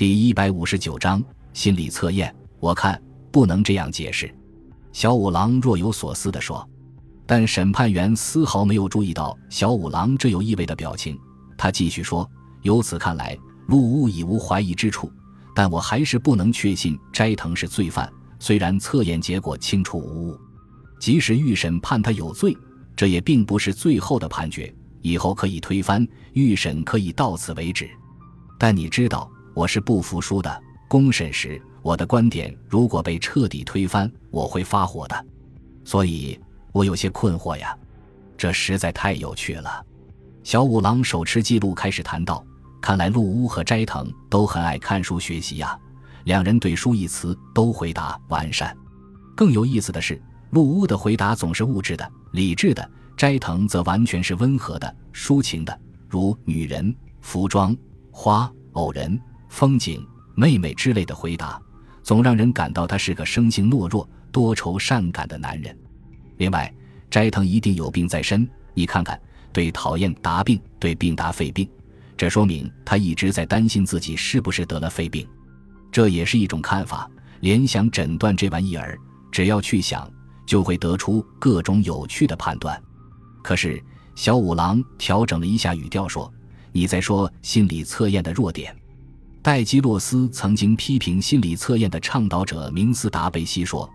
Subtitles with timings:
[0.00, 1.22] 第一百五十九章
[1.52, 2.34] 心理测验。
[2.58, 2.98] 我看
[3.30, 4.34] 不能这样解释。
[4.92, 6.66] 小五郎若有所思地说。
[7.26, 11.18] 但审判员丝毫没有注意到小五郎这有意味的表情。
[11.54, 12.26] 他继续说
[12.64, 13.36] ：“由此看来，
[13.66, 15.12] 陆屋已无怀疑之处。
[15.54, 18.10] 但我还是不能确信斋藤是罪犯。
[18.38, 20.40] 虽然测验结果清楚无误，
[20.98, 22.56] 即使预审判他有罪，
[22.96, 24.74] 这也并不是最后的判决。
[25.02, 27.86] 以后可以推翻，预审可以到此为止。
[28.58, 30.62] 但你知道，我是不服输的。
[30.88, 35.26] 公审时，我的观点如果被彻底推翻，我会发火的。
[35.84, 36.38] 所以。”
[36.72, 37.76] 我有些困惑呀，
[38.38, 39.84] 这实在太有趣了。
[40.44, 42.46] 小五郎手持记录开始谈道
[42.80, 45.76] ：“看来陆屋和斋藤都很爱看书学习呀。
[46.26, 48.72] 两人对‘书’一词都回答完善。
[49.34, 55.76] 更有意思的是，陆屋的回答总是物质的、理智的，斋藤则完全是温和的、抒情的，
[56.08, 57.76] 如女人、服装、
[58.12, 61.60] 花、偶人、风景、妹妹之类的回答，
[62.02, 65.76] 总让人感到他是个生性懦弱、多愁善感的男人。”
[66.38, 66.72] 另外，
[67.10, 68.48] 斋藤一定有病在身。
[68.72, 69.20] 你看看，
[69.52, 71.68] 对讨厌答病，对病答肺病，
[72.16, 75.28] 这说明他一直在担心自己是不是得了肺病。
[75.92, 77.10] 这也是一种看法。
[77.40, 78.96] 联想诊断这玩意儿，
[79.32, 80.10] 只要去想，
[80.46, 82.80] 就会得出各种有趣的判断。
[83.42, 83.82] 可是
[84.14, 86.32] 小五郎调整了一下语调说
[86.72, 88.74] ：“你在说心理测验的弱点。”
[89.42, 93.88] 戴基洛斯曾经批评心理测验的倡导者明斯达贝西说。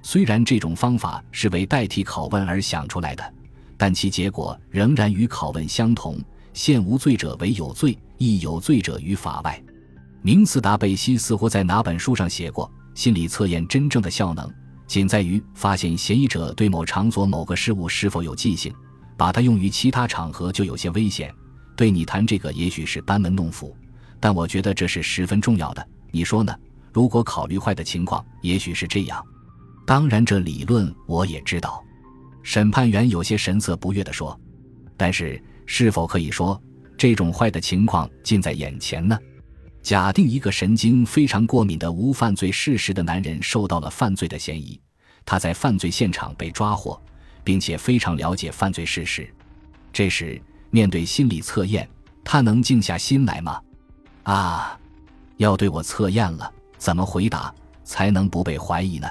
[0.00, 3.34] 虽然这种方法是为代替拷问而想出来的，
[3.76, 6.18] 但其结果仍然与拷问相同，
[6.52, 9.60] 陷无罪者为有罪，亦有罪者于法外。
[10.22, 14.48] 明斯达贝西似乎在哪本书上写过，心理测验真正的效能
[14.86, 18.72] 仅在于发现嫌疑者对某场所某个事物是否有记性，
[19.16, 21.32] 把它用于其他场合就有些危险。
[21.76, 23.76] 对你谈这个也许是班门弄斧，
[24.22, 25.84] 但我觉得这是十分重要的。
[26.12, 26.56] 你说呢？
[26.92, 29.20] 如果考虑坏的情况，也许是这样。
[29.84, 31.82] 当然，这理论我也知道。
[32.44, 34.38] 审判员有些神色不悦地说
[34.96, 36.60] ：“但是，是否可以说
[36.96, 39.18] 这种坏的情况近在眼前呢？
[39.82, 44.80] 假定一个神经非常过敏的无犯罪事实的男人受到了犯罪的嫌疑，
[45.24, 47.00] 他在犯罪现场被抓获，
[47.42, 49.28] 并且非常了解犯罪事实。
[49.92, 50.40] 这时，
[50.70, 51.88] 面对心理测验，
[52.22, 53.60] 他能静下心来吗？
[54.24, 54.78] 啊，
[55.36, 57.52] 要对我测验了，怎么回答
[57.84, 59.08] 才能不被怀疑呢？”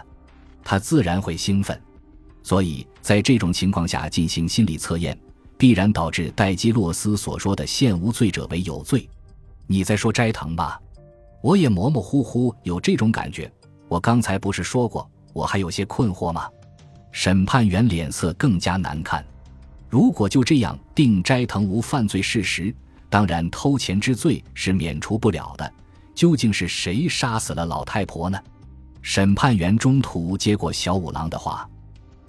[0.64, 1.80] 他自然会兴奋，
[2.44, 5.18] 所以在这种情况下进行心理测验，
[5.58, 9.10] 必然导致戴基洛斯所说的“现无罪者为有罪”。
[9.68, 10.80] 你在说斋藤吧？
[11.42, 13.52] 我也模模糊糊有这种感觉。
[13.88, 16.48] 我刚才不是说过，我还有些困惑吗？
[17.12, 19.26] 审判员脸色更加难看。
[19.90, 22.74] 如果就这样定斋藤无犯罪事实，
[23.12, 25.74] 当然偷钱之罪是免除不了的。
[26.16, 28.40] 究竟是谁杀死了老太婆呢？
[29.02, 31.68] 审判员中途接过小五郎的话，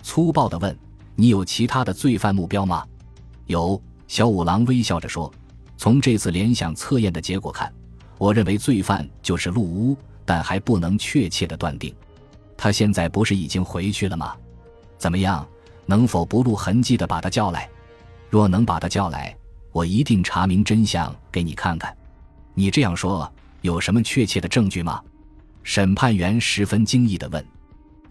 [0.02, 0.76] 粗暴地问
[1.14, 2.84] ：“你有其他的罪犯目标吗？”
[3.46, 3.80] 有。
[4.08, 5.32] 小五郎微笑着说
[5.78, 7.72] ：“从这次联想测验的结果看，
[8.18, 11.94] 我认为罪犯就是陆屋，但还不能确切的断定。
[12.56, 14.34] 他现在不是已经回去了吗？
[14.98, 15.46] 怎么样？
[15.86, 17.68] 能否不露痕迹的把他叫来？
[18.28, 19.34] 若能把他叫来，
[19.72, 21.96] 我一定查明真相给你看看。
[22.54, 23.30] 你这样说，
[23.62, 25.02] 有什么确切的证据吗？”
[25.64, 27.44] 审判员十分惊异地问：“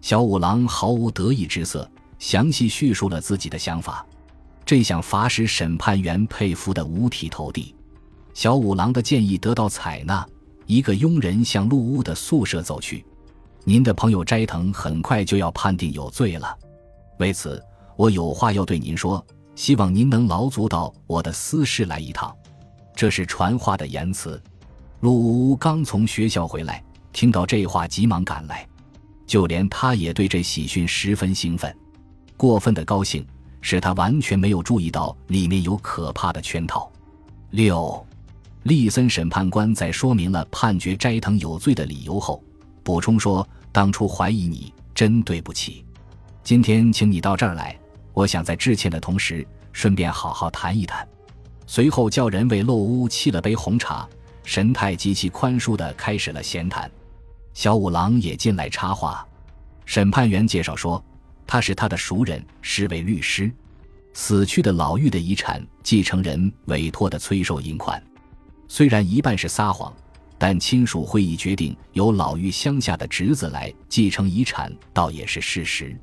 [0.00, 4.04] 小五郎毫无得意之色，详细叙述了自己的想法。
[4.64, 7.74] 这项法使审判员佩服得五体投地。
[8.32, 10.26] 小五郎的建议得到采纳，
[10.66, 13.04] 一个佣人向陆屋的宿舍走去。
[13.64, 16.56] 您的朋友斋藤很快就要判定有罪了，
[17.18, 17.62] 为此
[17.96, 19.24] 我有话要对您说，
[19.54, 22.34] 希望您能劳足到我的私事来一趟。
[22.94, 24.42] 这是传话的言辞。
[25.00, 26.82] 陆屋刚从学校回来。”
[27.12, 28.66] 听到这话，急忙赶来，
[29.26, 31.70] 就连他也对这喜讯十分兴奋。
[32.38, 33.22] 过分的高兴
[33.60, 36.90] 使他完全没有注意到里面有可怕的圈套。
[37.50, 38.02] 六，
[38.62, 42.42] 利森审判官在说明了判决斋藤有罪的理由后，
[42.82, 45.84] 补充说：“当初怀疑你，真对不起。
[46.42, 47.78] 今天请你到这儿来，
[48.12, 51.06] 我想在致歉的同时，顺便好好谈一谈。”
[51.66, 54.06] 随后叫人为漏屋沏了杯红茶，
[54.44, 56.90] 神态极其宽恕地开始了闲谈。
[57.54, 59.26] 小五郎也进来插话。
[59.84, 61.02] 审判员介绍说，
[61.46, 63.50] 他是他的熟人，是位律师。
[64.14, 68.02] 死去的老妪的遗产继承人委托的催收银款，
[68.68, 69.90] 虽然一半是撒谎，
[70.36, 75.98] 但亲属会议决定由老妪乡下的侄子来继承遗产，倒也是事实。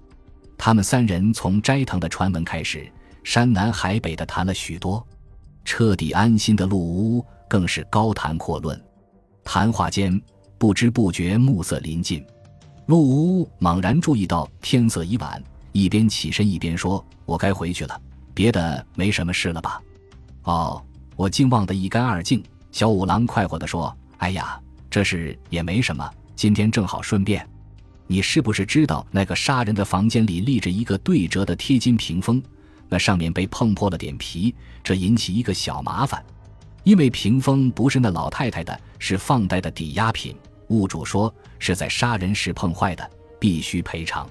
[0.61, 2.91] 他们三人从斋藤的传闻开始，
[3.23, 5.03] 山南海北的谈了许多。
[5.63, 8.79] 彻底安心的陆屋更是高谈阔论。
[9.41, 10.21] 谈话间，
[10.57, 12.25] 不知不觉暮色临近，
[12.87, 15.41] 陆屋猛然注意到天色已晚，
[15.71, 17.99] 一边起身一边说：“我该回去了，
[18.33, 19.81] 别的没什么事了吧？”
[20.43, 20.83] 哦，
[21.15, 22.43] 我竟忘得一干二净。
[22.73, 24.59] 小五郎快活地说：“哎呀，
[24.89, 27.47] 这事也没什么，今天正好顺便。
[28.11, 32.41] 你是不是知道那个杀人的房间里立着一个对折的贴金屏风？
[32.87, 36.25] 那上面被碰破了点皮，这引起一个小麻烦。
[36.83, 40.35] 因为屏风不是那老太太的，是放贷的抵押品，
[40.69, 43.07] 物主说是在杀人时碰坏的，
[43.39, 44.27] 必须赔偿。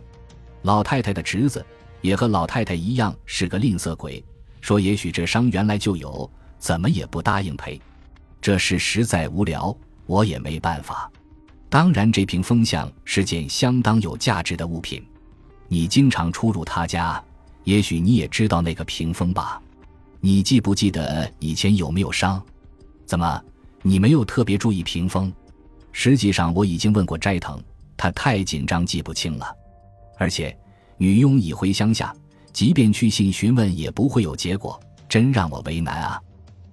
[0.63, 1.65] 老太太的侄子
[2.01, 4.25] 也和老太太一样是个吝啬鬼，
[4.61, 6.29] 说也许这伤原来就有，
[6.59, 7.81] 怎么也不答应赔。
[8.41, 9.73] 这事实在无聊，
[10.07, 11.09] 我也没办法。
[11.71, 15.05] 当然，这屏风像是件相当有价值的物品，
[15.69, 17.23] 你经常出入他家。
[17.65, 19.61] 也许你也知道那个屏风吧？
[20.21, 22.43] 你记不记得以前有没有伤？
[23.05, 23.43] 怎么
[23.83, 25.31] 你没有特别注意屏风？
[25.93, 27.63] 实际上我已经问过斋藤，
[27.97, 29.47] 他太紧张记不清了。
[30.17, 30.57] 而且
[30.97, 32.15] 女佣已回乡下，
[32.51, 36.21] 即便去信询问也不会有结果，真让我为难啊！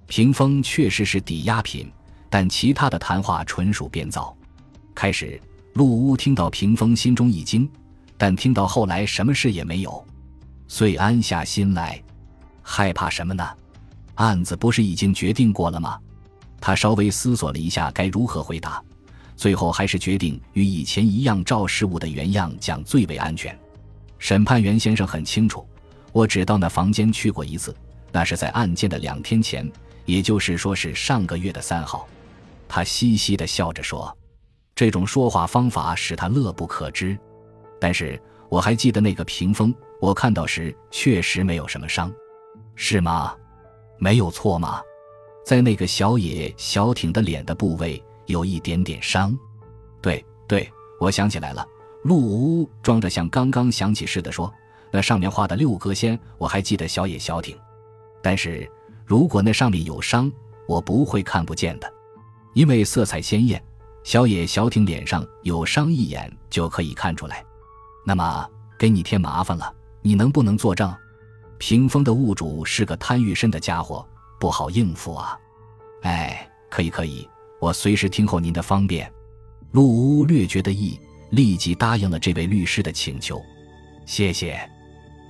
[0.08, 1.92] 屏风确实是抵押品，
[2.30, 4.36] 但其他的谈话纯属编造。
[4.96, 5.40] 开始
[5.74, 7.70] 陆屋听到屏风，心中一惊，
[8.18, 10.04] 但听到后来什么事也没有。
[10.68, 12.02] 遂安下心来，
[12.64, 13.48] 害怕什么呢？
[14.16, 16.00] 案子不是已经决定过了吗？
[16.62, 18.82] 他稍微思索了一下，该如何回答，
[19.36, 23.56] 最后还是决定与以前一样，照事物的原样讲最为安全。
[24.18, 25.68] 审判员先生很清楚，
[26.14, 27.76] 我只到那房间去过一次，
[28.14, 29.70] 那是在案件的两天前，
[30.06, 32.08] 也就是说是上个月的三号。
[32.68, 34.18] 他嘻嘻地笑着说
[34.76, 37.18] ：“这种说话方法使他乐不可支。”
[37.80, 39.74] 但是我还记得那个屏风。
[40.02, 42.14] 我看到时确实没有什么伤，
[42.76, 43.36] 是吗？
[43.98, 44.82] 没有错吗？
[45.46, 49.36] 在那个小野小挺的脸的部位有一点点伤。
[50.02, 50.70] 对对，
[51.00, 51.66] 我想起来了。
[52.04, 54.54] 陆无装着像刚刚想起似的说
[54.92, 57.58] ：“那上面画的六格仙，我还记得小野小挺。
[58.22, 58.70] 但是
[59.06, 60.32] 如果那上面有伤，
[60.68, 61.92] 我不会看不见的，
[62.54, 63.64] 因为色彩鲜艳，
[64.06, 67.44] 小野小挺脸上有伤，一眼就可以看出来。
[68.06, 68.50] 那么
[68.80, 69.70] 给你添麻烦了。”
[70.06, 70.96] 你能不能作证？
[71.58, 74.08] 屏风的物主是个贪欲深的家伙，
[74.40, 75.36] 不好应付啊！
[76.04, 77.28] 哎，可以可以，
[77.60, 79.12] 我随时听候您的方便。
[79.72, 81.00] 陆屋略觉得意，
[81.32, 83.42] 立即答应了这位律师的请求。
[84.06, 84.60] 谢谢。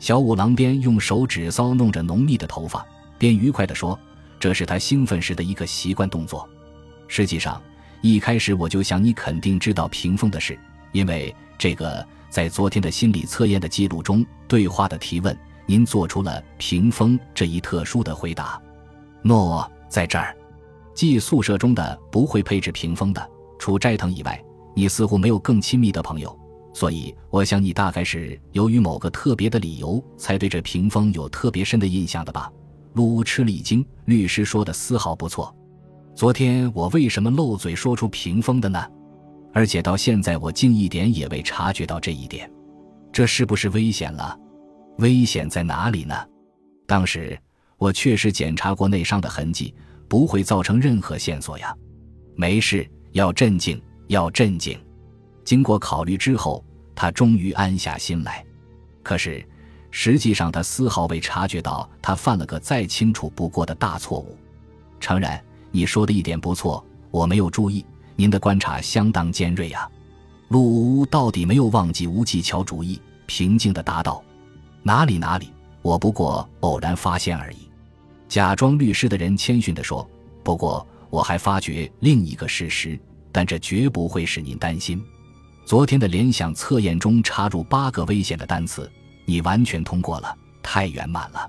[0.01, 2.85] 小五郎边用手指搔弄着浓密的头发，
[3.17, 3.97] 边愉快地说
[4.37, 6.45] ：“这是他兴奋时的一个习惯动作。
[7.07, 7.63] 实际上，
[8.13, 10.57] 一开始我就想你肯定知道屏风的事，
[10.91, 18.61] 因为这个。”在昨天的心理测验的记录中，对话的提问，您做出了屏风这一特殊的回答。
[19.21, 20.35] 诺，在这儿，
[20.93, 23.25] 寄宿舍中的不会配置屏风的，
[23.57, 24.43] 除斋藤以外，
[24.75, 26.37] 你似乎没有更亲密的朋友，
[26.73, 32.51] 所以我想你大概是由于某个特别的理由，才对这屏风有特别深的印象的吧？
[32.95, 35.55] 陆屋吃了一惊，律师说的丝毫不错。
[36.15, 38.81] 昨天我为什么漏嘴说出屏风的呢？
[39.53, 42.49] 而且到现在，我竟一点也未察觉到这一点，
[43.11, 44.39] 这是不是危险了？
[44.99, 46.15] 危险在哪里呢？
[46.87, 47.37] 当时
[47.77, 49.75] 我确实检查过内伤的痕迹，
[50.07, 51.75] 不会造成任何线索呀。
[52.37, 54.79] 没事，要镇静，要镇静。
[55.43, 56.63] 经过考虑之后，
[56.95, 58.41] 他终于安下心来。
[59.03, 59.45] 可是，
[59.91, 64.37] 实际上他丝毫未察觉到他犯了个再清楚不过的大错误。
[64.97, 65.43] 诚然，
[65.75, 67.85] 你说的一点不错，我没有注意。
[68.15, 69.85] 您的观察相当尖锐呀，
[70.47, 74.23] 陆屋到底没有忘记无技巧主义，平静地答道
[74.83, 75.51] ：“哪里哪里，
[75.81, 77.69] 我不过偶然发现而已。”
[78.29, 80.09] 假装律师的人谦逊地说
[80.45, 82.97] ：“不过我还发觉另一个事实，
[83.33, 85.03] 但这绝不会使您担心。
[85.65, 88.89] 昨天的联想测验中插入八个危险的单词，
[89.25, 91.45] 你完全通过了，太圆满了。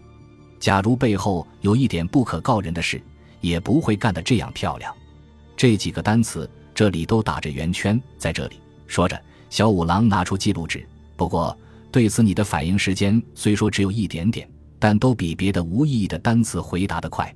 [0.59, 3.01] 假如背后有一点不可告人的事，
[3.41, 4.95] 也不会干得这样漂亮。”
[5.57, 10.87] 这几个单词这里都打着圆圈，在这里说着，小五郎拿出记录纸。
[11.17, 11.57] 不过
[11.91, 14.47] 对此你的反应时间虽说只有一点点，
[14.79, 17.35] 但都比别的无意义的单词回答的快。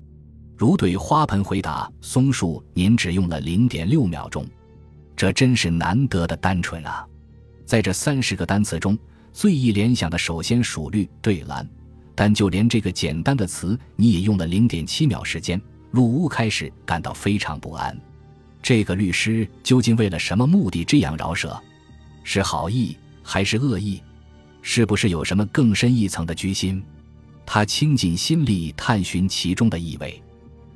[0.56, 4.46] 如对花盆回答松树，您只用了零点六秒钟，
[5.16, 7.06] 这真是难得的单纯啊！
[7.64, 8.98] 在这三十个单词中，
[9.32, 11.66] 最易联想的首先属绿对蓝，
[12.14, 15.58] 但就连这个简单的词，你也用了零点七秒时间。
[15.90, 17.96] 陆屋开始感到非常不安。
[18.62, 21.60] 这个律师究竟为了什么目的这样饶舌？
[22.22, 24.02] 是好意还是恶意？
[24.62, 26.82] 是不是有什么更深一层的居心？
[27.46, 30.22] 他倾尽心力探寻其中的意味。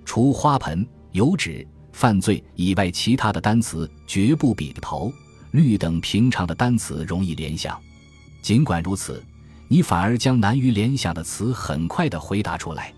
[0.04, 5.12] 除花盆、油纸、犯罪以外其他的单词绝不比头、
[5.52, 7.78] 绿等平常的单词容易联想。
[8.42, 9.22] 尽管如此，
[9.68, 12.92] 你反而将难于联想的词很快地回答出来，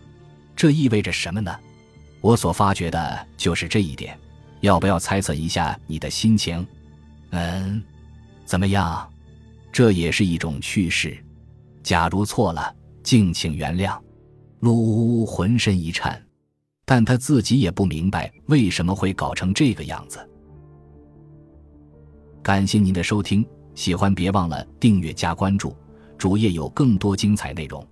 [0.54, 1.54] 这意味着什么呢？
[2.20, 4.18] 我所发觉的就是这一点。
[4.61, 6.66] 要不要猜测一下你的心情？
[7.30, 7.82] 嗯，
[8.44, 9.08] 怎么样？
[9.70, 11.16] 这也是一种趣事。
[11.82, 13.96] 假如错了，敬请原谅。
[14.61, 16.20] 陆呜呜浑身一颤，
[16.87, 20.18] 但他自己也不明白为什么会搞成这个样子。
[22.42, 25.76] 感谢您的收听，喜欢别忘了订阅加关注，
[26.16, 27.87] 主页有更多精彩内容。